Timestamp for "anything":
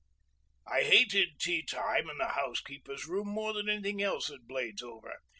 3.69-4.01